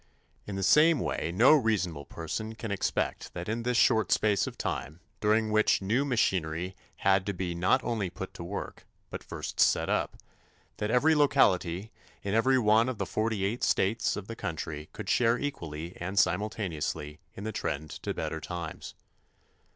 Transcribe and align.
In 0.47 0.55
the 0.55 0.63
same 0.63 0.99
way, 0.99 1.31
no 1.31 1.53
reasonable 1.53 2.05
person 2.05 2.55
can 2.55 2.71
expect 2.71 3.35
that 3.35 3.47
in 3.47 3.61
this 3.61 3.77
short 3.77 4.11
space 4.11 4.47
of 4.47 4.57
time, 4.57 4.99
during 5.19 5.51
which 5.51 5.79
new 5.79 6.03
machinery 6.05 6.75
had 7.05 7.23
to 7.27 7.33
be 7.33 7.53
not 7.53 7.83
only 7.83 8.09
put 8.09 8.33
to 8.33 8.43
work, 8.43 8.87
but 9.11 9.23
first 9.23 9.59
set 9.59 9.89
up, 9.89 10.17
that 10.77 10.89
every 10.89 11.13
locality 11.13 11.91
in 12.23 12.33
every 12.33 12.57
one 12.57 12.89
of 12.89 12.97
the 12.97 13.05
forty 13.05 13.45
eight 13.45 13.63
states 13.63 14.15
of 14.15 14.25
the 14.27 14.35
country 14.35 14.89
could 14.91 15.07
share 15.07 15.37
equally 15.37 15.95
and 15.97 16.17
simultaneously 16.17 17.19
in 17.35 17.43
the 17.43 17.51
trend 17.51 17.91
to 18.01 18.11
better 18.11 18.39
times. 18.41 18.95